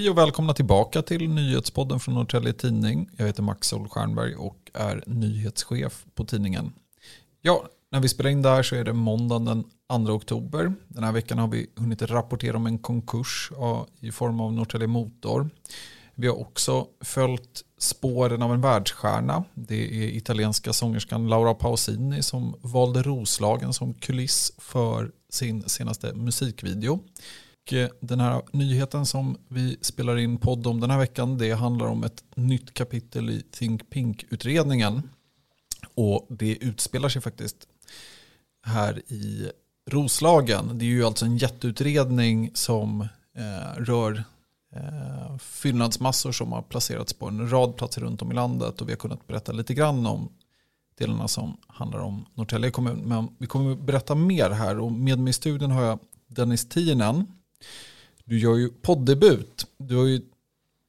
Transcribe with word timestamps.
Hej 0.00 0.10
och 0.10 0.18
välkomna 0.18 0.54
tillbaka 0.54 1.02
till 1.02 1.30
nyhetspodden 1.30 2.00
från 2.00 2.14
Norrtälje 2.14 2.52
Tidning. 2.52 3.10
Jag 3.16 3.26
heter 3.26 3.42
Max 3.42 3.68
Solstjernberg 3.68 4.34
och 4.34 4.70
är 4.74 5.04
nyhetschef 5.06 6.04
på 6.14 6.24
tidningen. 6.24 6.72
Ja, 7.42 7.64
när 7.92 8.00
vi 8.00 8.08
spelar 8.08 8.30
in 8.30 8.42
det 8.42 8.48
här 8.48 8.62
så 8.62 8.76
är 8.76 8.84
det 8.84 8.92
måndagen 8.92 9.44
den 9.44 10.06
2 10.06 10.12
oktober. 10.12 10.74
Den 10.88 11.04
här 11.04 11.12
veckan 11.12 11.38
har 11.38 11.48
vi 11.48 11.66
hunnit 11.76 12.02
rapportera 12.02 12.56
om 12.56 12.66
en 12.66 12.78
konkurs 12.78 13.50
i 14.00 14.12
form 14.12 14.40
av 14.40 14.52
Norrtälje 14.52 14.86
Motor. 14.86 15.50
Vi 16.14 16.26
har 16.26 16.40
också 16.40 16.86
följt 17.00 17.64
spåren 17.78 18.42
av 18.42 18.54
en 18.54 18.60
världsstjärna. 18.60 19.44
Det 19.54 20.04
är 20.04 20.16
italienska 20.16 20.72
sångerskan 20.72 21.28
Laura 21.28 21.54
Pausini 21.54 22.22
som 22.22 22.54
valde 22.60 23.02
Roslagen 23.02 23.72
som 23.72 23.94
kuliss 23.94 24.52
för 24.58 25.12
sin 25.30 25.68
senaste 25.68 26.14
musikvideo. 26.14 27.00
Och 27.70 27.74
eh, 27.74 27.90
den 28.00 28.20
här 28.20 28.42
nyheten 28.52 29.06
som 29.06 29.36
vi 29.48 29.76
spelar 29.80 30.16
in 30.18 30.38
podd 30.38 30.66
om 30.66 30.80
den 30.80 30.90
här 30.90 30.98
veckan 30.98 31.38
det 31.38 31.52
handlar 31.52 31.86
om 31.86 32.04
ett 32.04 32.24
nytt 32.34 32.74
kapitel 32.74 33.30
i 33.30 33.42
Think 33.52 33.90
Pink-utredningen. 33.90 35.02
Och 35.94 36.26
det 36.28 36.56
utspelar 36.56 37.08
sig 37.08 37.22
faktiskt 37.22 37.56
här 38.62 39.12
i 39.12 39.50
Roslagen. 39.90 40.78
Det 40.78 40.84
är 40.84 40.86
ju 40.86 41.04
alltså 41.04 41.24
en 41.24 41.36
jätteutredning 41.36 42.50
som 42.54 43.00
eh, 43.36 43.82
rör 43.82 44.24
eh, 44.76 45.38
fyllnadsmassor 45.38 46.32
som 46.32 46.52
har 46.52 46.62
placerats 46.62 47.12
på 47.12 47.26
en 47.26 47.50
rad 47.50 47.76
platser 47.76 48.00
runt 48.00 48.22
om 48.22 48.30
i 48.32 48.34
landet. 48.34 48.80
Och 48.80 48.88
vi 48.88 48.92
har 48.92 48.98
kunnat 48.98 49.26
berätta 49.26 49.52
lite 49.52 49.74
grann 49.74 50.06
om 50.06 50.28
delarna 50.98 51.28
som 51.28 51.56
handlar 51.66 51.98
om 51.98 52.26
Norrtälje 52.34 52.70
kommun. 52.70 53.02
Men 53.04 53.28
vi 53.38 53.46
kommer 53.46 53.72
att 53.72 53.80
berätta 53.80 54.14
mer 54.14 54.50
här 54.50 54.78
och 54.78 54.92
med 54.92 55.18
mig 55.18 55.30
i 55.30 55.32
studion 55.32 55.70
har 55.70 55.82
jag 55.82 55.98
Dennis 56.26 56.68
Tienen 56.68 57.26
du 58.24 58.38
gör 58.38 58.56
ju 58.56 58.68
poddebut. 58.68 59.66
Du 59.78 59.96
har 59.96 60.04
ju, 60.04 60.20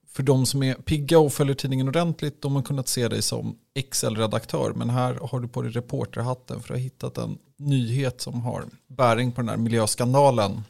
för 0.08 0.24
de 0.24 0.46
som 0.46 0.64
är 0.64 0.74
pigga 0.74 1.20
och 1.20 1.34
följer 1.34 1.56
tidningen 1.56 1.88
ordentligt, 1.88 2.42
de 2.42 2.56
har 2.56 2.62
kunnat 2.62 2.88
se 2.88 3.08
dig 3.08 3.22
som 3.22 3.58
Excel-redaktör. 3.74 4.74
Men 4.76 4.90
här 4.90 5.20
har 5.22 5.40
du 5.40 5.48
på 5.48 5.62
dig 5.62 5.72
reporterhatten 5.72 6.62
för 6.62 6.74
att 6.74 6.80
ha 6.80 6.84
hittat 6.84 7.18
en 7.18 7.38
nyhet 7.58 8.22
som 8.22 8.42
har 8.42 8.66
bäring 8.88 9.32
på 9.32 9.42
den 9.42 9.50
här 9.50 9.58
miljöskandalen. 9.58 10.62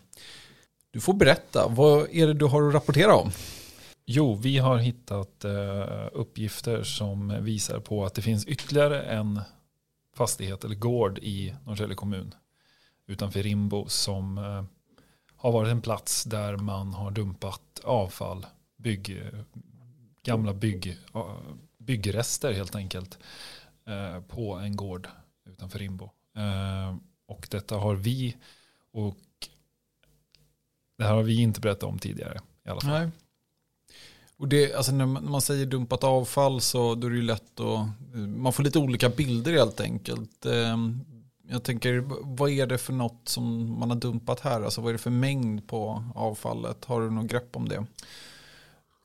Du 0.92 1.00
får 1.00 1.14
berätta, 1.14 1.68
vad 1.68 2.08
är 2.12 2.28
det 2.28 2.34
du 2.34 2.46
har 2.46 2.68
att 2.68 2.74
rapportera 2.74 3.16
om? 3.16 3.32
Jo, 4.06 4.36
vi 4.36 4.58
har 4.58 4.78
hittat 4.78 5.46
eh, 5.46 6.08
uppgifter 6.14 6.84
som 6.84 7.44
visar 7.44 7.80
på 7.80 8.06
att 8.06 8.14
det 8.14 8.22
finns 8.22 8.46
ytterligare 8.46 9.02
en 9.02 9.42
fastighet 10.16 10.64
eller 10.64 10.76
gård 10.76 11.18
i 11.18 11.56
Norrtälje 11.66 11.96
kommun 11.96 12.34
utanför 13.08 13.44
Rimbo 13.44 13.86
som 13.88 14.38
eh, 14.38 14.64
har 15.42 15.52
varit 15.52 15.72
en 15.72 15.82
plats 15.82 16.24
där 16.24 16.58
man 16.58 16.94
har 16.94 17.12
dumpat 17.12 17.82
avfall, 17.84 18.46
bygg, 18.78 19.24
gamla 20.24 20.54
bygg, 20.54 20.98
byggrester 21.78 22.54
helt 22.54 22.76
enkelt 22.76 23.20
eh, 23.88 24.22
på 24.22 24.54
en 24.54 24.76
gård 24.76 25.08
utanför 25.50 25.80
Rimbo. 25.80 26.10
Eh, 26.38 26.96
och 27.28 27.48
detta 27.52 27.76
har 27.76 27.96
vi 27.96 28.38
och 28.94 29.18
det 30.98 31.04
här 31.04 31.14
har 31.14 31.24
vi 31.24 31.42
inte 31.42 31.62
berättat 31.62 31.84
om 31.84 32.00
tidigare 32.00 32.40
i 32.66 32.70
alla 32.70 32.82
fall. 32.82 32.92
Nej. 32.92 33.10
Och 34.38 34.48
det, 34.48 34.74
alltså 34.74 34.92
när 34.92 35.06
man 35.06 35.42
säger 35.42 35.66
dumpat 35.66 36.04
avfall 36.04 36.62
så 36.62 36.96
då 36.96 37.08
är 37.08 37.12
det 37.12 37.18
ju 37.18 37.22
lätt 37.22 37.60
att 37.60 37.88
man 38.14 38.54
får 38.54 38.64
lite 38.64 38.80
olika 38.80 39.10
bilder 39.10 39.52
helt 39.54 39.82
enkelt. 39.82 40.46
Eh, 40.46 40.78
jag 41.52 41.64
tänker, 41.64 42.04
vad 42.22 42.50
är 42.50 42.68
det 42.68 42.78
för 42.78 42.94
något 42.94 43.30
som 43.30 43.76
man 43.80 43.90
har 43.90 43.98
dumpat 43.98 44.40
här? 44.40 44.62
Alltså 44.62 44.82
vad 44.82 44.90
är 44.90 44.94
det 44.94 45.00
för 45.00 45.10
mängd 45.10 45.68
på 45.68 46.04
avfallet? 46.16 46.86
Har 46.86 47.02
du 47.02 47.10
något 47.10 47.28
grepp 47.28 47.56
om 47.56 47.70
det? 47.70 47.86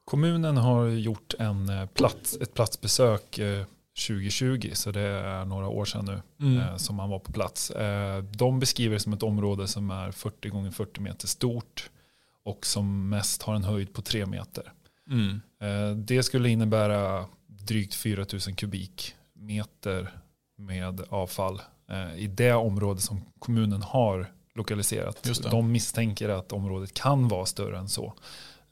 Kommunen 0.04 0.56
har 0.56 0.86
gjort 0.86 1.34
en 1.38 1.68
eh, 1.68 1.86
plats, 1.86 2.38
ett 2.40 2.54
platsbesök 2.54 3.40
2020, 4.06 4.68
eh, 4.68 4.72
så 4.72 4.90
det 4.90 5.00
är 5.00 5.44
några 5.44 5.68
år 5.68 5.84
sedan 5.84 6.04
nu 6.04 6.46
mm. 6.46 6.58
Eh, 6.58 6.76
som 6.76 6.96
man 6.96 7.10
var 7.10 7.18
på 7.18 7.32
plats. 7.32 7.72
De 8.36 8.60
beskriver 8.60 8.94
det 8.94 9.00
som 9.00 9.12
ett 9.12 9.22
område 9.22 9.68
som 9.68 9.90
är 9.90 10.10
40 10.10 10.48
gånger 10.48 10.70
40 10.70 11.00
meter 11.00 11.26
stort 11.26 11.90
och 12.44 12.66
som 12.66 13.08
mest 13.08 13.42
har 13.42 13.54
en 13.54 13.64
höjd 13.64 13.92
på 13.92 14.02
3 14.02 14.26
meter. 14.26 14.72
Mm. 15.10 15.40
Det 16.06 16.22
skulle 16.22 16.48
innebära 16.48 17.26
drygt 17.46 17.94
4 17.94 18.26
000 18.32 18.40
kubikmeter 18.40 20.10
med 20.56 21.00
avfall 21.08 21.60
i 22.16 22.26
det 22.26 22.52
område 22.52 23.00
som 23.00 23.20
kommunen 23.38 23.82
har 23.82 24.32
lokaliserat. 24.56 25.42
De 25.50 25.72
misstänker 25.72 26.28
att 26.28 26.52
området 26.52 26.94
kan 26.94 27.28
vara 27.28 27.46
större 27.46 27.78
än 27.78 27.88
så. 27.88 28.14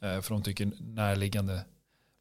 Eh, 0.00 0.20
för 0.20 0.34
de 0.34 0.42
tycker 0.42 0.72
närliggande 0.80 1.60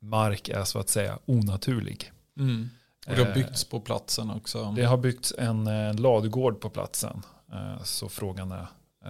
mark 0.02 0.50
är 0.50 0.64
så 0.64 0.80
att 0.80 0.90
säga 0.90 1.20
onaturlig. 1.26 2.12
Mm. 2.40 2.70
Och 3.08 3.16
det 3.16 3.26
har 3.26 3.34
byggts 3.34 3.64
på 3.64 3.80
platsen 3.80 4.30
också? 4.30 4.74
Det 4.76 4.84
har 4.84 4.98
byggts 4.98 5.34
en, 5.38 5.96
ladugård 5.96 6.62
på 6.62 6.70
platsen. 6.70 7.22
Eh, 7.54 7.84
så 7.84 8.10
frågan 8.10 8.52
är 8.52 8.68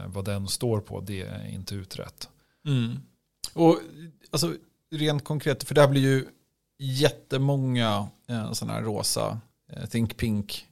vad 0.07 0.25
den 0.25 0.47
står 0.47 0.79
på, 0.79 1.01
det 1.01 1.21
är 1.21 1.47
inte 1.47 1.75
utrett. 1.75 2.29
Mm. 2.65 2.99
Och 3.53 3.79
alltså, 4.31 4.55
rent 4.91 5.23
konkret, 5.23 5.63
för 5.63 5.75
det 5.75 5.81
här 5.81 5.87
blir 5.87 6.01
ju 6.01 6.25
jättemånga 6.77 8.07
sådana 8.53 8.73
här 8.73 8.81
rosa 8.81 9.39
Think 9.89 10.17
Pink 10.17 10.67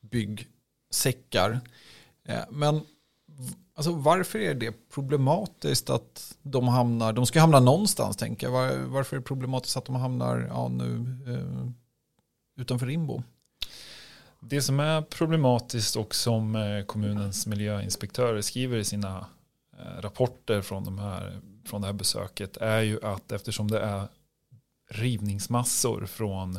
bygg 0.00 0.48
säckar. 0.96 1.60
Eh, 2.24 2.44
men 2.50 2.80
alltså, 3.74 3.92
varför 3.92 4.38
är 4.38 4.54
det 4.54 4.90
problematiskt 4.90 5.90
att 5.90 6.36
de 6.42 6.68
hamnar, 6.68 7.12
de 7.12 7.26
ska 7.26 7.40
hamna 7.40 7.60
någonstans 7.60 8.16
tänker 8.16 8.46
jag. 8.46 8.78
varför 8.78 9.16
är 9.16 9.20
det 9.20 9.26
problematiskt 9.26 9.76
att 9.76 9.84
de 9.84 9.94
hamnar 9.94 10.46
ja, 10.50 10.68
nu, 10.68 11.16
eh, 11.26 11.70
utanför 12.60 12.86
Rimbo? 12.86 13.22
Det 14.40 14.62
som 14.62 14.80
är 14.80 15.02
problematiskt 15.02 15.96
och 15.96 16.14
som 16.14 16.56
eh, 16.56 16.84
kommunens 16.84 17.46
miljöinspektörer 17.46 18.40
skriver 18.40 18.76
i 18.76 18.84
sina 18.84 19.26
eh, 19.78 20.00
rapporter 20.00 20.62
från, 20.62 20.84
de 20.84 20.98
här, 20.98 21.40
från 21.64 21.80
det 21.80 21.86
här 21.86 21.94
besöket 21.94 22.56
är 22.56 22.80
ju 22.80 23.04
att 23.04 23.32
eftersom 23.32 23.70
det 23.70 23.80
är 23.80 24.08
rivningsmassor 24.90 26.06
från 26.06 26.58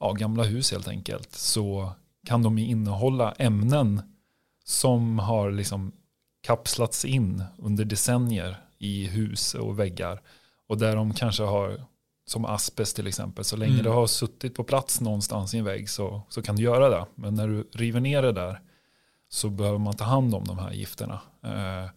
ja, 0.00 0.12
gamla 0.12 0.42
hus 0.42 0.72
helt 0.72 0.88
enkelt 0.88 1.32
så 1.32 1.92
kan 2.26 2.42
de 2.42 2.58
innehålla 2.58 3.32
ämnen 3.32 4.02
som 4.64 5.18
har 5.18 5.50
liksom 5.50 5.92
kapslats 6.42 7.04
in 7.04 7.44
under 7.58 7.84
decennier 7.84 8.56
i 8.78 9.06
hus 9.06 9.54
och 9.54 9.78
väggar. 9.78 10.22
Och 10.66 10.78
där 10.78 10.96
de 10.96 11.14
kanske 11.14 11.42
har, 11.42 11.84
som 12.26 12.44
asbest 12.44 12.96
till 12.96 13.06
exempel, 13.06 13.44
så 13.44 13.56
länge 13.56 13.72
mm. 13.72 13.84
det 13.84 13.90
har 13.90 14.06
suttit 14.06 14.54
på 14.54 14.64
plats 14.64 15.00
någonstans 15.00 15.54
i 15.54 15.58
en 15.58 15.64
vägg 15.64 15.90
så, 15.90 16.22
så 16.28 16.42
kan 16.42 16.56
du 16.56 16.62
göra 16.62 16.88
det. 16.88 17.06
Men 17.14 17.34
när 17.34 17.48
du 17.48 17.68
river 17.72 18.00
ner 18.00 18.22
det 18.22 18.32
där 18.32 18.60
så 19.28 19.48
behöver 19.48 19.78
man 19.78 19.96
ta 19.96 20.04
hand 20.04 20.34
om 20.34 20.44
de 20.44 20.58
här 20.58 20.72
gifterna. 20.72 21.20
Eh, 21.42 21.90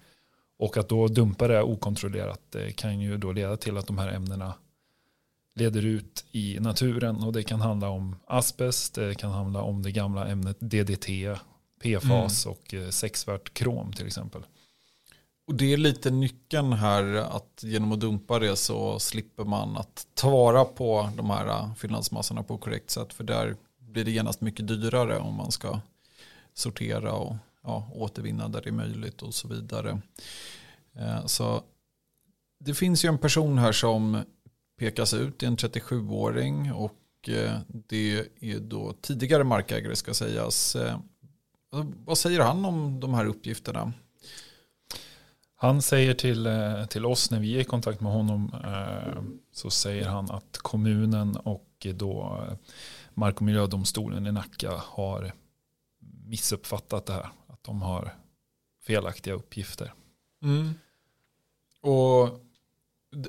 och 0.60 0.78
att 0.78 0.90
då 0.90 1.08
dumpa 1.08 1.48
det 1.48 1.64
okontrollerat 1.64 2.42
det 2.50 2.72
kan 2.72 3.00
ju 3.00 3.18
då 3.18 3.32
leda 3.32 3.58
till 3.58 3.78
att 3.78 3.88
de 3.88 3.98
här 3.98 4.08
ämnena 4.08 4.54
leder 5.56 5.86
ut 5.86 6.26
i 6.32 6.60
naturen. 6.60 7.24
Och 7.24 7.34
det 7.34 7.44
kan 7.44 7.62
handla 7.62 7.90
om 7.90 8.16
asbest, 8.28 8.96
det 8.96 9.16
kan 9.16 9.32
handla 9.32 9.62
om 9.62 9.84
det 9.84 9.92
gamla 9.92 10.28
ämnet 10.28 10.58
DDT, 10.60 11.08
PFAS 11.82 12.46
mm. 12.46 12.58
och 12.58 12.74
eh, 12.74 12.90
sexvärt 12.90 13.54
krom 13.54 13.94
till 13.94 14.08
exempel. 14.08 14.42
Och 15.48 15.56
det 15.56 15.74
är 15.74 15.78
lite 15.78 16.12
nyckeln 16.12 16.74
här 16.74 17.16
att 17.16 17.64
genom 17.64 17.92
att 17.92 18.00
dumpa 18.00 18.40
det 18.40 18.56
så 18.56 19.00
slipper 19.00 19.44
man 19.44 19.78
att 19.78 20.08
ta 20.14 20.30
vara 20.30 20.66
på 20.66 21.10
de 21.18 21.30
här 21.30 21.48
eh, 21.48 21.76
fyllnadsmassorna 21.76 22.44
på 22.44 22.58
korrekt 22.58 22.90
sätt. 22.90 23.14
För 23.14 23.24
där 23.24 23.56
blir 23.80 24.06
det 24.06 24.12
genast 24.12 24.42
mycket 24.42 24.68
dyrare 24.68 25.18
om 25.18 25.36
man 25.36 25.52
ska 25.52 25.80
sortera 26.54 27.14
och 27.14 27.36
ja, 27.64 27.92
återvinna 27.94 28.48
där 28.48 28.62
det 28.62 28.70
är 28.70 28.74
möjligt 28.74 29.22
och 29.22 29.34
så 29.34 29.48
vidare. 29.48 30.02
Eh, 30.96 31.26
så 31.26 31.64
det 32.60 32.74
finns 32.74 33.06
ju 33.06 33.10
en 33.10 33.18
person 33.18 33.58
här 33.58 33.72
som 33.72 34.24
pekas 34.84 35.14
ut. 35.14 35.44
Är 35.44 35.48
en 35.48 35.58
37-åring 35.58 36.74
och 36.74 37.30
eh, 37.30 37.60
det 37.70 38.28
är 38.40 38.60
då 38.60 38.94
tidigare 39.02 39.44
markägare 39.44 39.96
ska 39.96 40.14
sägas. 40.14 40.76
Eh, 40.76 40.98
vad 42.06 42.18
säger 42.18 42.40
han 42.40 42.66
om 42.66 43.00
de 43.00 43.14
här 43.14 43.26
uppgifterna? 43.26 43.94
Han 45.56 45.82
säger 45.82 46.14
till, 46.14 46.46
eh, 46.46 46.86
till 46.86 47.06
oss 47.06 47.32
när 47.32 47.40
vi 47.40 47.56
är 47.56 47.60
i 47.60 47.64
kontakt 47.64 48.02
med 48.02 48.12
honom 48.12 48.52
så 49.52 49.70
säger 49.70 50.08
han 50.08 50.32
att 50.32 50.58
kommunen 50.58 51.36
och 51.36 51.88
då 51.96 52.46
Mark 53.14 53.36
och 53.36 53.42
miljödomstolen 53.42 54.28
i 54.28 54.32
Nacka 54.32 54.72
har 54.78 55.34
missuppfattat 56.26 57.06
det 57.06 57.14
här. 57.14 57.30
Att 57.48 57.64
de 57.64 57.82
har 57.82 58.16
felaktiga 58.82 59.34
uppgifter. 59.34 59.94
Mm. 60.42 60.74
Och 61.82 62.40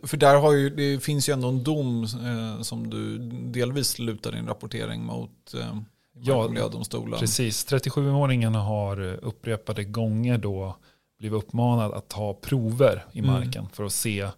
för 0.02 0.16
där 0.16 0.36
har 0.36 0.52
ju, 0.52 0.70
det 0.70 1.04
finns 1.04 1.28
ju 1.28 1.32
ändå 1.32 1.48
en 1.48 1.64
dom 1.64 2.04
eh, 2.04 2.62
som 2.62 2.90
du 2.90 3.18
delvis 3.52 3.98
lutar 3.98 4.32
din 4.32 4.46
rapportering 4.46 5.04
mot 5.04 5.54
eh, 5.54 5.76
ja, 6.12 6.48
miljödomstolen. 6.48 7.20
Precis, 7.20 7.66
37-åringen 7.66 8.54
har 8.54 9.00
upprepade 9.00 9.84
gånger 9.84 10.38
då 10.38 10.76
blivit 11.18 11.38
uppmanad 11.38 11.92
att 11.92 12.08
ta 12.08 12.34
prover 12.34 13.04
i 13.12 13.18
mm. 13.18 13.30
marken 13.30 13.60
mm. 13.60 13.70
för 13.70 13.84
att 13.84 13.92
se 13.92 14.28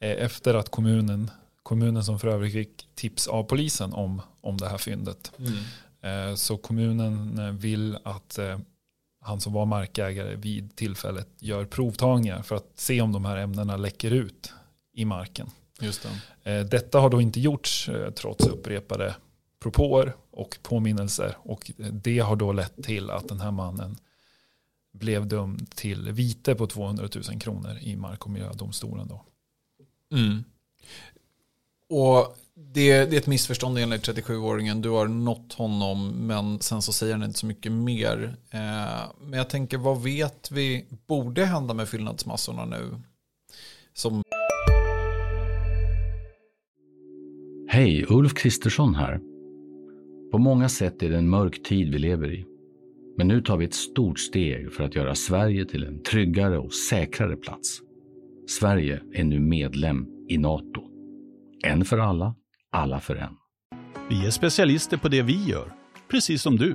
efter 0.00 0.54
att 0.54 0.68
kommunen, 0.68 1.30
kommunen 1.62 2.04
som 2.04 2.18
för 2.18 2.28
övrigt 2.28 2.52
fick 2.52 2.88
tips 2.94 3.28
av 3.28 3.42
polisen 3.42 3.92
om, 3.92 4.22
om 4.40 4.56
det 4.56 4.68
här 4.68 4.78
fyndet. 4.78 5.32
Mm. 5.38 6.36
Så 6.36 6.56
kommunen 6.56 7.58
vill 7.58 7.98
att 8.02 8.38
han 9.30 9.40
som 9.40 9.52
var 9.52 9.66
markägare 9.66 10.36
vid 10.36 10.76
tillfället 10.76 11.28
gör 11.38 11.64
provtagningar 11.64 12.42
för 12.42 12.56
att 12.56 12.72
se 12.74 13.00
om 13.00 13.12
de 13.12 13.24
här 13.24 13.36
ämnena 13.36 13.76
läcker 13.76 14.10
ut 14.10 14.52
i 14.92 15.04
marken. 15.04 15.50
Just 15.80 16.06
det. 16.44 16.64
Detta 16.64 17.00
har 17.00 17.10
då 17.10 17.20
inte 17.20 17.40
gjorts 17.40 17.90
trots 18.14 18.46
upprepade 18.46 19.14
propåer 19.62 20.16
och 20.30 20.58
påminnelser. 20.62 21.36
Och 21.38 21.70
det 21.76 22.18
har 22.18 22.36
då 22.36 22.52
lett 22.52 22.84
till 22.84 23.10
att 23.10 23.28
den 23.28 23.40
här 23.40 23.50
mannen 23.50 23.96
blev 24.92 25.26
dömd 25.26 25.70
till 25.70 26.12
vite 26.12 26.54
på 26.54 26.66
200 26.66 27.08
000 27.30 27.40
kronor 27.40 27.78
i 27.80 27.96
mark 27.96 28.24
och 28.24 28.30
miljödomstolen. 28.30 29.08
Då. 29.08 29.24
Mm. 30.12 30.44
Och 31.88 32.36
det, 32.72 33.04
det, 33.04 33.16
är 33.16 33.18
ett 33.18 33.26
missförstånd 33.26 33.78
enligt 33.78 34.08
37-åringen. 34.08 34.82
Du 34.82 34.88
har 34.88 35.08
nått 35.08 35.52
honom 35.52 36.08
men 36.26 36.60
sen 36.60 36.82
så 36.82 36.92
säger 36.92 37.12
han 37.12 37.22
inte 37.22 37.38
så 37.38 37.46
mycket 37.46 37.72
mer. 37.72 38.36
Eh, 38.50 39.12
men 39.20 39.38
jag 39.38 39.50
tänker 39.50 39.78
vad 39.78 40.02
vet 40.02 40.50
vi 40.50 40.84
borde 41.06 41.44
hända 41.44 41.74
med 41.74 41.88
fyllnadsmassorna 41.88 42.64
nu? 42.64 42.96
Som... 43.94 44.22
Hej, 47.68 48.06
Ulf 48.08 48.34
Kristersson 48.34 48.94
här. 48.94 49.20
På 50.32 50.38
många 50.38 50.68
sätt 50.68 51.02
är 51.02 51.10
det 51.10 51.18
en 51.18 51.28
mörk 51.28 51.62
tid 51.62 51.92
vi 51.92 51.98
lever 51.98 52.32
i. 52.32 52.44
Men 53.16 53.28
nu 53.28 53.42
tar 53.42 53.56
vi 53.56 53.64
ett 53.64 53.74
stort 53.74 54.18
steg 54.18 54.72
för 54.72 54.84
att 54.84 54.94
göra 54.94 55.14
Sverige 55.14 55.64
till 55.64 55.84
en 55.84 56.02
tryggare 56.02 56.58
och 56.58 56.74
säkrare 56.74 57.36
plats. 57.36 57.80
Sverige 58.48 59.02
är 59.12 59.24
nu 59.24 59.40
medlem 59.40 60.06
i 60.28 60.38
Nato. 60.38 60.82
En 61.62 61.84
för 61.84 61.98
alla, 61.98 62.34
alla 62.72 63.00
för 63.00 63.16
en. 63.16 63.36
Vi 64.08 64.26
är 64.26 64.30
specialister 64.30 64.96
på 64.96 65.08
det 65.08 65.22
vi 65.22 65.44
gör, 65.44 65.72
precis 66.10 66.42
som 66.42 66.56
du. 66.56 66.74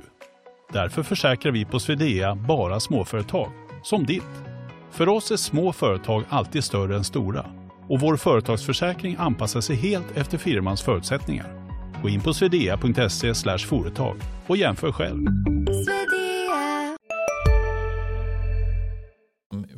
Därför 0.72 1.02
försäkrar 1.02 1.52
vi 1.52 1.64
på 1.64 1.80
Swedea 1.80 2.34
bara 2.34 2.80
småföretag, 2.80 3.52
som 3.82 4.06
ditt. 4.06 4.42
För 4.90 5.08
oss 5.08 5.30
är 5.30 5.36
små 5.36 5.72
företag 5.72 6.24
alltid 6.28 6.64
större 6.64 6.96
än 6.96 7.04
stora 7.04 7.46
och 7.88 8.00
vår 8.00 8.16
företagsförsäkring 8.16 9.16
anpassar 9.18 9.60
sig 9.60 9.76
helt 9.76 10.16
efter 10.16 10.38
firmans 10.38 10.82
förutsättningar. 10.82 11.66
Gå 12.02 12.08
in 12.08 12.20
på 12.20 12.34
swedea.se 12.34 13.58
företag 13.58 14.16
och 14.46 14.56
jämför 14.56 14.92
själv. 14.92 15.26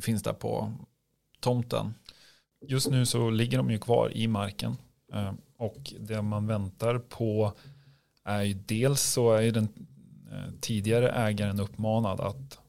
Finns 0.01 0.23
det 0.23 0.33
på 0.33 0.73
tomten? 1.39 1.93
Just 2.67 2.89
nu 2.91 3.05
så 3.05 3.29
ligger 3.29 3.57
de 3.57 3.71
ju 3.71 3.79
kvar 3.79 4.17
i 4.17 4.27
marken. 4.27 4.77
Och 5.59 5.93
det 5.99 6.21
man 6.21 6.47
väntar 6.47 6.99
på 6.99 7.53
är 8.23 8.41
ju 8.41 8.53
dels 8.53 9.01
så 9.01 9.33
är 9.33 9.51
den 9.51 9.69
eh, 10.31 10.53
tidigare 10.61 11.09
ägaren 11.09 11.59
uppmanad 11.59 12.19
att 12.19 12.59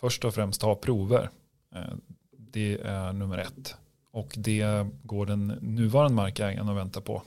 först 0.00 0.24
och 0.24 0.34
främst 0.34 0.60
ta 0.60 0.74
prover. 0.74 1.30
Eh, 1.74 1.94
det 2.30 2.80
är 2.80 3.12
nummer 3.12 3.38
ett. 3.38 3.76
Och 4.10 4.34
det 4.38 4.86
går 5.02 5.26
den 5.26 5.46
nuvarande 5.60 6.14
markägaren 6.14 6.68
och 6.68 6.76
väntar 6.76 7.00
på. 7.00 7.22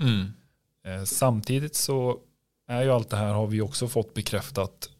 Mm. 0.00 0.32
Eh, 0.84 1.04
samtidigt 1.04 1.74
så 1.74 2.18
är 2.66 2.82
ju 2.82 2.90
allt 2.90 3.10
det 3.10 3.16
här 3.16 3.34
har 3.34 3.46
vi 3.46 3.60
också 3.60 3.88
fått 3.88 4.14
bekräftat. 4.14 4.90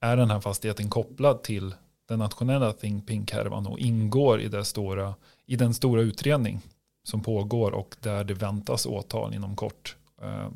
Är 0.00 0.16
den 0.16 0.30
här 0.30 0.40
fastigheten 0.40 0.90
kopplad 0.90 1.42
till 1.42 1.74
den 2.08 2.18
nationella 2.18 2.72
Think 2.72 3.06
Pink-härvan 3.06 3.66
och 3.66 3.78
ingår 3.78 4.40
i, 4.40 4.64
stora, 4.64 5.14
i 5.46 5.56
den 5.56 5.74
stora 5.74 6.00
utredning 6.00 6.60
som 7.08 7.22
pågår 7.22 7.70
och 7.72 7.96
där 8.00 8.24
det 8.24 8.34
väntas 8.34 8.86
åtal 8.86 9.34
inom 9.34 9.56
kort. 9.56 9.96
Eh, 10.22 10.50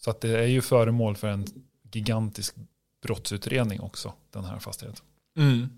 så 0.00 0.10
att 0.10 0.20
det 0.20 0.38
är 0.38 0.46
ju 0.46 0.62
föremål 0.62 1.16
för 1.16 1.28
en 1.28 1.46
gigantisk 1.92 2.54
brottsutredning 3.02 3.80
också, 3.80 4.12
den 4.30 4.44
här 4.44 4.58
fastigheten. 4.58 5.04
Mm. 5.36 5.68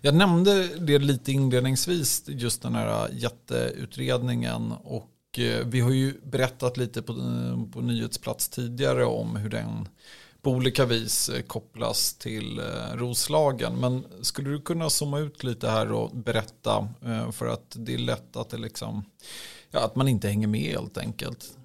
Jag 0.00 0.14
nämnde 0.14 0.68
det 0.78 0.98
lite 0.98 1.32
inledningsvis, 1.32 2.24
just 2.26 2.62
den 2.62 2.74
här 2.74 3.08
jätteutredningen 3.12 4.72
och 4.72 5.38
eh, 5.38 5.66
vi 5.66 5.80
har 5.80 5.90
ju 5.90 6.20
berättat 6.24 6.76
lite 6.76 7.02
på, 7.02 7.12
eh, 7.12 7.72
på 7.72 7.80
nyhetsplats 7.80 8.48
tidigare 8.48 9.04
om 9.04 9.36
hur 9.36 9.50
den 9.50 9.88
på 10.42 10.50
olika 10.50 10.84
vis 10.84 11.28
eh, 11.28 11.42
kopplas 11.42 12.14
till 12.14 12.60
Roslagen. 12.94 13.80
Men 13.80 14.04
skulle 14.22 14.50
du 14.50 14.60
kunna 14.60 14.90
zooma 14.90 15.18
ut 15.18 15.44
lite 15.44 15.68
här 15.68 15.92
och 15.92 16.16
berätta 16.16 16.88
för 17.32 17.46
att 17.46 17.76
det 17.76 17.94
är 17.94 17.98
lätt 17.98 18.36
att, 18.36 18.50
det 18.50 18.58
liksom, 18.58 19.04
ja, 19.70 19.84
att 19.84 19.96
man 19.96 20.08
inte 20.08 20.28
hänger 20.28 20.46
med 20.46 20.72
helt 20.72 20.98
enkelt. 20.98 21.56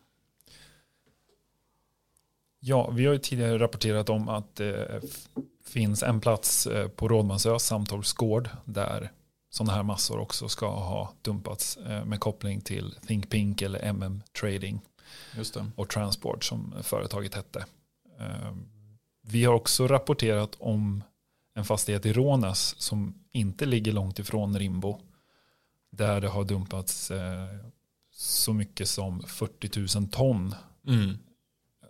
Ja, 2.60 2.90
vi 2.90 3.06
har 3.06 3.14
ju 3.14 3.20
tidigare 3.20 3.58
rapporterat 3.60 4.10
om 4.10 4.30
att 4.30 4.56
det 4.56 5.02
finns 5.66 6.04
en 6.04 6.22
plats 6.22 6.68
på 6.96 7.08
Rådmansö, 7.08 7.60
Samtorps 7.60 8.14
gård, 8.14 8.50
där 8.66 9.12
sådana 9.50 9.74
här 9.74 9.84
massor 9.84 10.20
också 10.20 10.50
ska 10.50 10.70
ha 10.70 11.14
dumpats 11.22 11.78
eh, 11.78 12.06
med 12.06 12.20
koppling 12.20 12.62
till 12.62 12.96
Think 13.08 13.30
Pink 13.30 13.62
eller 13.62 13.80
MM 13.80 14.24
Trading 14.42 14.82
och 15.76 15.90
Transport 15.90 16.44
som 16.44 16.74
företaget 16.82 17.36
hette. 17.36 17.66
Eh, 18.20 18.54
vi 19.22 19.46
har 19.46 19.54
också 19.54 19.88
rapporterat 19.88 20.56
om 20.60 21.04
en 21.56 21.66
fastighet 21.66 22.06
i 22.06 22.14
Rånäs 22.14 22.76
som 22.82 23.14
inte 23.32 23.66
ligger 23.66 23.92
långt 23.92 24.20
ifrån 24.20 24.60
Rimbo 24.60 25.00
där 25.92 26.22
det 26.22 26.28
har 26.28 26.44
dumpats 26.44 27.12
eh, 27.12 27.48
så 28.12 28.54
mycket 28.54 28.90
som 28.90 29.24
40 29.24 30.00
000 30.00 30.08
ton 30.08 30.56
mm. 30.88 31.18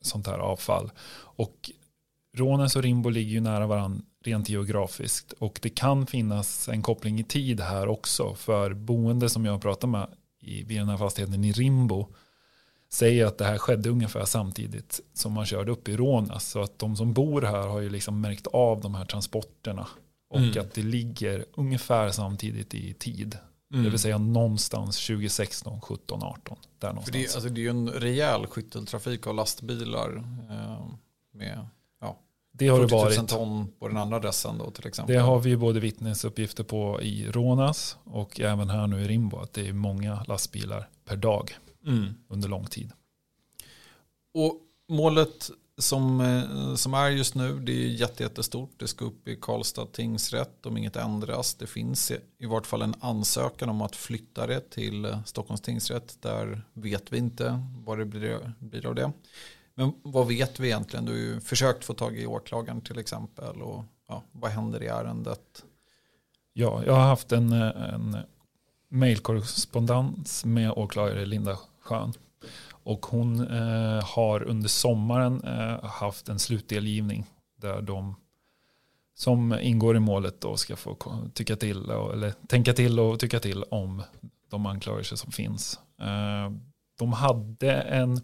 sånt 0.01 0.27
här 0.27 0.37
avfall. 0.39 0.91
Och 1.19 1.71
Rånäs 2.37 2.75
och 2.75 2.83
Rimbo 2.83 3.09
ligger 3.09 3.31
ju 3.31 3.41
nära 3.41 3.67
varandra 3.67 4.01
rent 4.23 4.49
geografiskt. 4.49 5.31
Och 5.31 5.59
det 5.61 5.69
kan 5.69 6.07
finnas 6.07 6.69
en 6.69 6.81
koppling 6.81 7.19
i 7.19 7.23
tid 7.23 7.59
här 7.59 7.87
också. 7.87 8.33
För 8.33 8.73
boende 8.73 9.29
som 9.29 9.45
jag 9.45 9.51
har 9.51 9.59
pratat 9.59 9.89
med 9.89 10.07
i, 10.39 10.63
vid 10.63 10.79
den 10.79 10.89
här 10.89 10.97
fastigheten 10.97 11.43
i 11.43 11.51
Rimbo 11.51 12.13
säger 12.89 13.25
att 13.25 13.37
det 13.37 13.45
här 13.45 13.57
skedde 13.57 13.89
ungefär 13.89 14.25
samtidigt 14.25 14.99
som 15.13 15.33
man 15.33 15.45
körde 15.45 15.71
upp 15.71 15.89
i 15.89 15.97
Rånas. 15.97 16.47
Så 16.47 16.61
att 16.61 16.79
de 16.79 16.95
som 16.95 17.13
bor 17.13 17.41
här 17.41 17.67
har 17.67 17.79
ju 17.79 17.89
liksom 17.89 18.21
märkt 18.21 18.47
av 18.47 18.81
de 18.81 18.95
här 18.95 19.05
transporterna. 19.05 19.87
Och 20.29 20.39
mm. 20.39 20.61
att 20.61 20.73
det 20.73 20.83
ligger 20.83 21.45
ungefär 21.53 22.11
samtidigt 22.11 22.73
i 22.73 22.93
tid. 22.93 23.37
Mm. 23.73 23.83
Det 23.83 23.89
vill 23.89 23.99
säga 23.99 24.17
någonstans 24.17 25.07
2016, 25.07 25.81
17, 25.81 26.23
18. 26.23 26.57
Där 26.79 26.87
någonstans. 26.87 27.05
För 27.05 27.19
det, 27.19 27.35
alltså 27.35 27.49
det 27.49 27.59
är 27.59 27.63
ju 27.63 27.69
en 27.69 27.89
rejäl 27.89 28.47
skytteltrafik 28.47 29.27
av 29.27 29.35
lastbilar. 29.35 30.23
Eh, 30.49 30.87
med 31.33 31.67
det 32.59 32.67
har 32.67 32.79
det 32.79 32.85
varit. 32.85 33.27
ton 33.27 33.67
på 33.79 33.87
den 33.87 33.97
andra 33.97 34.17
adressen 34.17 34.57
då 34.57 34.71
till 34.71 34.87
exempel. 34.87 35.15
Det 35.15 35.21
har 35.21 35.39
vi 35.39 35.57
både 35.57 35.79
vittnesuppgifter 35.79 36.63
på 36.63 37.01
i 37.01 37.31
Rånas 37.31 37.97
och 38.03 38.39
även 38.39 38.69
här 38.69 38.87
nu 38.87 39.01
i 39.01 39.07
Rimbo. 39.07 39.37
Att 39.37 39.53
det 39.53 39.67
är 39.67 39.73
många 39.73 40.23
lastbilar 40.27 40.89
per 41.05 41.15
dag 41.15 41.55
mm. 41.85 42.13
under 42.27 42.49
lång 42.49 42.65
tid. 42.65 42.91
Och 44.33 44.61
målet 44.87 45.51
som, 45.77 46.21
eh, 46.21 46.75
som 46.75 46.93
är 46.93 47.09
just 47.09 47.35
nu 47.35 47.59
det 47.59 47.71
är 47.71 47.87
jättestort. 47.87 48.71
Det 48.77 48.87
ska 48.87 49.05
upp 49.05 49.27
i 49.27 49.35
Karlstad 49.35 49.85
tingsrätt 49.85 50.65
om 50.65 50.77
inget 50.77 50.95
ändras. 50.95 51.55
Det 51.55 51.67
finns 51.67 52.11
i 52.37 52.45
vart 52.45 52.65
fall 52.67 52.81
en 52.81 52.95
ansökan 52.99 53.69
om 53.69 53.81
att 53.81 53.95
flytta 53.95 54.47
det 54.47 54.69
till 54.69 55.05
eh, 55.05 55.23
Stockholms 55.23 55.61
tingsrätt. 55.61 56.21
Där 56.21 56.61
vet 56.73 57.13
vi 57.13 57.17
inte 57.17 57.63
vad 57.85 57.97
det 57.97 58.05
blir, 58.05 58.53
blir 58.59 58.85
av 58.85 58.95
det. 58.95 59.11
Men 59.75 59.93
vad 60.01 60.27
vet 60.27 60.59
vi 60.59 60.67
egentligen? 60.67 61.05
Du 61.05 61.11
har 61.11 61.19
ju 61.19 61.41
försökt 61.41 61.85
få 61.85 61.93
tag 61.93 62.17
i 62.17 62.25
åklagaren 62.27 62.81
till 62.81 62.99
exempel. 62.99 63.61
Och, 63.61 63.83
ja, 64.07 64.23
vad 64.31 64.51
händer 64.51 64.83
i 64.83 64.87
ärendet? 64.87 65.63
Ja, 66.53 66.83
jag 66.85 66.93
har 66.93 67.07
haft 67.07 67.31
en, 67.31 67.51
en 67.51 68.17
mejlkorrespondens 68.89 70.45
med 70.45 70.71
åklagare 70.71 71.25
Linda 71.25 71.57
Schön. 71.79 72.13
Och 72.69 73.05
hon 73.05 73.47
eh, 73.47 74.03
har 74.03 74.43
under 74.43 74.69
sommaren 74.69 75.43
eh, 75.43 75.83
haft 75.83 76.29
en 76.29 76.39
slutdelgivning 76.39 77.25
där 77.55 77.81
de 77.81 78.15
som 79.15 79.59
ingår 79.61 79.97
i 79.97 79.99
målet 79.99 80.41
då 80.41 80.57
ska 80.57 80.75
få 80.75 80.97
tycka 81.33 81.55
till 81.55 81.89
eller 81.89 82.33
tänka 82.47 82.73
till 82.73 82.99
och 82.99 83.19
tycka 83.19 83.39
till 83.39 83.63
om 83.63 84.03
de 84.49 84.65
anklagelser 84.65 85.15
som 85.15 85.31
finns. 85.31 85.79
Eh, 85.99 86.51
de 86.99 87.13
hade 87.13 87.73
en 87.73 88.21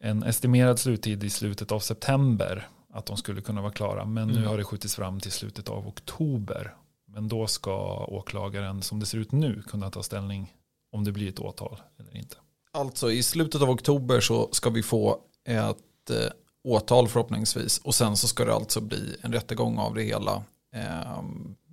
en 0.00 0.22
estimerad 0.22 0.78
sluttid 0.78 1.24
i 1.24 1.30
slutet 1.30 1.72
av 1.72 1.80
september 1.80 2.68
att 2.92 3.06
de 3.06 3.16
skulle 3.16 3.40
kunna 3.40 3.60
vara 3.60 3.72
klara. 3.72 4.04
Men 4.04 4.30
mm. 4.30 4.42
nu 4.42 4.48
har 4.48 4.58
det 4.58 4.64
skjutits 4.64 4.96
fram 4.96 5.20
till 5.20 5.32
slutet 5.32 5.68
av 5.68 5.88
oktober. 5.88 6.74
Men 7.12 7.28
då 7.28 7.46
ska 7.46 8.04
åklagaren 8.04 8.82
som 8.82 9.00
det 9.00 9.06
ser 9.06 9.18
ut 9.18 9.32
nu 9.32 9.62
kunna 9.62 9.90
ta 9.90 10.02
ställning 10.02 10.54
om 10.92 11.04
det 11.04 11.12
blir 11.12 11.28
ett 11.28 11.40
åtal 11.40 11.80
eller 11.98 12.16
inte. 12.16 12.36
Alltså 12.72 13.12
i 13.12 13.22
slutet 13.22 13.62
av 13.62 13.70
oktober 13.70 14.20
så 14.20 14.48
ska 14.52 14.70
vi 14.70 14.82
få 14.82 15.18
ett 15.48 16.10
eh, 16.10 16.30
åtal 16.64 17.08
förhoppningsvis. 17.08 17.78
Och 17.78 17.94
sen 17.94 18.16
så 18.16 18.28
ska 18.28 18.44
det 18.44 18.54
alltså 18.54 18.80
bli 18.80 19.16
en 19.20 19.32
rättegång 19.32 19.78
av 19.78 19.94
det 19.94 20.02
hela. 20.02 20.42
Eh, 20.74 21.22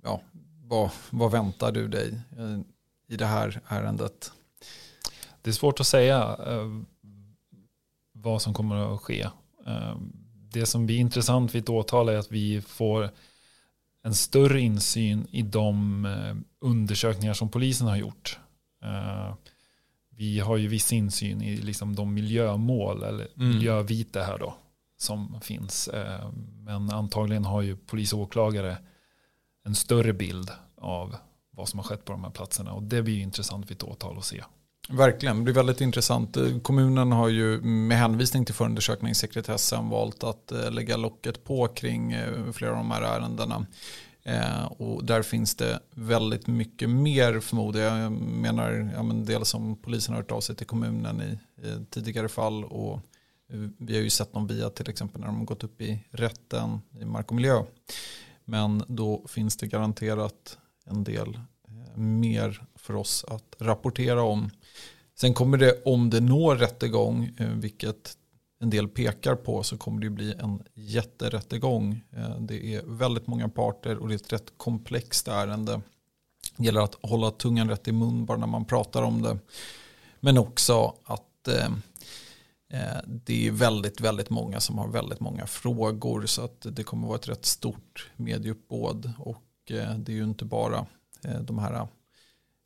ja, 0.02 0.20
vad, 0.64 0.90
vad 1.10 1.30
väntar 1.30 1.72
du 1.72 1.88
dig 1.88 2.20
eh, 2.38 2.58
i 3.08 3.16
det 3.16 3.26
här 3.26 3.60
ärendet? 3.68 4.32
Det 5.42 5.50
är 5.50 5.54
svårt 5.54 5.80
att 5.80 5.86
säga 5.86 6.36
eh, 6.46 6.80
vad 8.12 8.42
som 8.42 8.54
kommer 8.54 8.94
att 8.94 9.00
ske. 9.00 9.28
Eh, 9.66 9.96
det 10.52 10.66
som 10.66 10.86
blir 10.86 10.98
intressant 10.98 11.54
vid 11.54 11.62
ett 11.62 11.68
åtal 11.68 12.08
är 12.08 12.18
att 12.18 12.32
vi 12.32 12.60
får 12.60 13.10
en 14.04 14.14
större 14.14 14.60
insyn 14.60 15.26
i 15.30 15.42
de 15.42 16.04
eh, 16.04 16.36
undersökningar 16.60 17.34
som 17.34 17.48
polisen 17.48 17.86
har 17.86 17.96
gjort. 17.96 18.38
Eh, 18.82 19.34
vi 20.10 20.40
har 20.40 20.56
ju 20.56 20.68
viss 20.68 20.92
insyn 20.92 21.42
i 21.42 21.56
liksom 21.56 21.96
de 21.96 22.14
miljömål 22.14 23.02
eller 23.02 23.28
mm. 23.36 23.48
miljövite 23.48 24.22
här 24.22 24.38
då 24.38 24.54
som 24.96 25.40
finns. 25.40 25.88
Eh, 25.88 26.30
men 26.64 26.90
antagligen 26.90 27.44
har 27.44 27.62
ju 27.62 27.76
polis 27.76 28.12
och 28.12 28.20
åklagare 28.20 28.78
en 29.64 29.74
större 29.74 30.12
bild 30.12 30.50
av 30.76 31.16
vad 31.50 31.68
som 31.68 31.78
har 31.78 31.84
skett 31.84 32.04
på 32.04 32.12
de 32.12 32.24
här 32.24 32.30
platserna 32.30 32.72
och 32.72 32.82
det 32.82 33.02
blir 33.02 33.18
intressant 33.18 33.70
vid 33.70 33.76
ett 33.76 33.82
åtal 33.82 34.18
att 34.18 34.24
se. 34.24 34.44
Verkligen, 34.90 35.36
det 35.36 35.42
blir 35.42 35.54
väldigt 35.54 35.80
intressant. 35.80 36.36
Eh, 36.36 36.58
kommunen 36.58 37.12
har 37.12 37.28
ju 37.28 37.60
med 37.60 37.98
hänvisning 37.98 38.44
till 38.44 38.54
förundersökningssekretessen 38.54 39.88
valt 39.88 40.24
att 40.24 40.52
eh, 40.52 40.70
lägga 40.70 40.96
locket 40.96 41.44
på 41.44 41.68
kring 41.68 42.12
eh, 42.12 42.52
flera 42.52 42.70
av 42.70 42.76
de 42.76 42.90
här 42.90 43.02
ärendena. 43.02 43.66
Och 44.68 45.04
där 45.04 45.22
finns 45.22 45.54
det 45.54 45.80
väldigt 45.90 46.46
mycket 46.46 46.90
mer 46.90 47.40
förmodar 47.40 47.80
jag. 47.80 47.98
Jag 47.98 48.12
menar, 48.12 48.92
ja, 48.94 49.02
men 49.02 49.24
dels 49.24 49.48
som 49.48 49.76
polisen 49.76 50.14
har 50.14 50.22
hört 50.22 50.30
av 50.30 50.40
sig 50.40 50.56
till 50.56 50.66
kommunen 50.66 51.22
i, 51.22 51.38
i 51.66 51.84
tidigare 51.90 52.28
fall 52.28 52.64
och 52.64 53.00
vi 53.78 53.94
har 53.94 54.02
ju 54.02 54.10
sett 54.10 54.32
dem 54.32 54.46
via 54.46 54.70
till 54.70 54.90
exempel 54.90 55.20
när 55.20 55.26
de 55.26 55.36
har 55.36 55.44
gått 55.44 55.64
upp 55.64 55.80
i 55.80 56.04
rätten 56.10 56.80
i 57.00 57.04
mark 57.04 57.30
och 57.30 57.34
miljö. 57.34 57.62
Men 58.44 58.84
då 58.88 59.24
finns 59.28 59.56
det 59.56 59.66
garanterat 59.66 60.58
en 60.86 61.04
del 61.04 61.38
mer 61.94 62.62
för 62.74 62.96
oss 62.96 63.24
att 63.28 63.56
rapportera 63.58 64.22
om. 64.22 64.50
Sen 65.14 65.34
kommer 65.34 65.58
det, 65.58 65.82
om 65.84 66.10
det 66.10 66.20
når 66.20 66.56
rättegång, 66.56 67.30
eh, 67.38 67.48
vilket 67.48 68.16
en 68.60 68.70
del 68.70 68.88
pekar 68.88 69.34
på, 69.34 69.62
så 69.62 69.78
kommer 69.78 70.00
det 70.00 70.10
bli 70.10 70.34
en 70.38 70.62
jätterättegång. 70.74 72.00
Eh, 72.12 72.40
det 72.40 72.74
är 72.74 72.82
väldigt 72.86 73.26
många 73.26 73.48
parter 73.48 73.96
och 73.96 74.08
det 74.08 74.14
är 74.14 74.16
ett 74.16 74.32
rätt 74.32 74.52
komplext 74.56 75.28
ärende. 75.28 75.80
Det 76.56 76.64
gäller 76.64 76.80
att 76.80 76.98
hålla 77.02 77.30
tungan 77.30 77.70
rätt 77.70 77.88
i 77.88 77.92
mun 77.92 78.26
bara 78.26 78.38
när 78.38 78.46
man 78.46 78.64
pratar 78.64 79.02
om 79.02 79.22
det. 79.22 79.38
Men 80.20 80.38
också 80.38 80.94
att 81.04 81.48
eh, 81.48 81.70
det 83.06 83.48
är 83.48 83.50
väldigt, 83.50 84.00
väldigt 84.00 84.30
många 84.30 84.60
som 84.60 84.78
har 84.78 84.88
väldigt 84.88 85.20
många 85.20 85.46
frågor 85.46 86.26
så 86.26 86.44
att 86.44 86.66
det 86.70 86.82
kommer 86.82 87.06
vara 87.06 87.18
ett 87.18 87.28
rätt 87.28 87.46
stort 87.46 88.10
medieuppbåd 88.16 89.12
och 89.18 89.44
det 89.66 90.08
är 90.08 90.10
ju 90.10 90.24
inte 90.24 90.44
bara 90.44 90.86
Eh, 91.24 91.40
de 91.40 91.58
här 91.58 91.74
eh, 91.74 91.86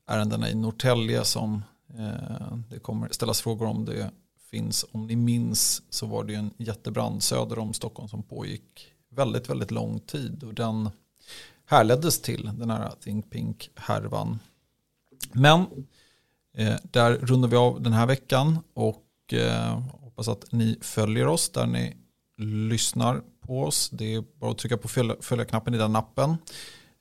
ärendena 0.06 0.50
i 0.50 0.54
Norrtälje 0.54 1.24
som 1.24 1.62
eh, 1.98 2.56
det 2.70 2.78
kommer 2.78 3.08
ställas 3.08 3.40
frågor 3.40 3.66
om 3.66 3.84
det 3.84 4.10
finns. 4.50 4.84
Om 4.92 5.06
ni 5.06 5.16
minns 5.16 5.82
så 5.90 6.06
var 6.06 6.24
det 6.24 6.34
en 6.34 6.50
jättebrand 6.56 7.22
söder 7.22 7.58
om 7.58 7.74
Stockholm 7.74 8.08
som 8.08 8.22
pågick 8.22 8.92
väldigt, 9.10 9.50
väldigt 9.50 9.70
lång 9.70 10.00
tid. 10.00 10.44
Och 10.44 10.54
den 10.54 10.90
härleddes 11.66 12.22
till 12.22 12.50
den 12.54 12.70
här 12.70 12.92
Think 13.00 13.30
Pink-härvan. 13.30 14.38
Men 15.32 15.66
där 16.82 17.12
rundar 17.12 17.48
vi 17.48 17.56
av 17.56 17.82
den 17.82 17.92
här 17.92 18.06
veckan 18.06 18.58
och 18.74 19.04
hoppas 19.90 20.28
att 20.28 20.52
ni 20.52 20.78
följer 20.80 21.26
oss 21.26 21.50
där 21.50 21.66
ni 21.66 21.96
lyssnar 22.36 23.22
på 23.40 23.62
oss. 23.62 23.90
Det 23.90 24.14
är 24.14 24.24
bara 24.40 24.50
att 24.50 24.58
trycka 24.58 24.76
på 24.76 24.88
följa-knappen 25.20 25.74
i 25.74 25.78
den 25.78 25.96
appen. 25.96 26.36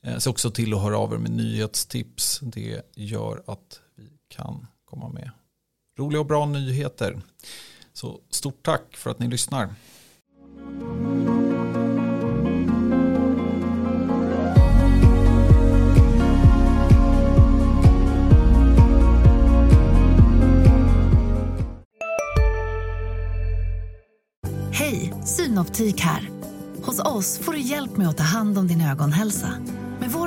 Eh, 0.07 0.17
se 0.17 0.29
också 0.29 0.51
till 0.51 0.73
att 0.73 0.81
höra 0.81 0.97
av 0.97 1.13
er 1.13 1.17
med 1.17 1.31
nyhetstips. 1.31 2.39
Det 2.43 2.81
gör 2.95 3.43
att 3.47 3.79
vi 3.95 4.09
kan 4.27 4.67
komma 4.85 5.09
med 5.09 5.31
roliga 5.99 6.19
och 6.19 6.25
bra 6.25 6.45
nyheter. 6.45 7.21
Så 7.93 8.19
stort 8.29 8.63
tack 8.63 8.97
för 8.97 9.09
att 9.09 9.19
ni 9.19 9.27
lyssnar. 9.27 9.75
Hej, 24.71 25.13
Synoptik 25.25 26.01
här. 26.01 26.29
Hos 26.83 26.99
oss 26.99 27.37
får 27.37 27.53
du 27.53 27.59
hjälp 27.59 27.97
med 27.97 28.07
att 28.09 28.17
ta 28.17 28.23
hand 28.23 28.57
om 28.57 28.67
din 28.67 28.81
ögonhälsa. 28.81 29.53